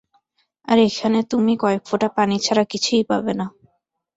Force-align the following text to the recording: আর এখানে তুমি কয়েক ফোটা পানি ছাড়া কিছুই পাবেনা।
আর 0.67 0.77
এখানে 0.87 1.19
তুমি 1.31 1.53
কয়েক 1.61 1.81
ফোটা 1.85 2.09
পানি 2.17 2.35
ছাড়া 2.45 2.63
কিছুই 2.71 3.03
পাবেনা। 3.09 3.45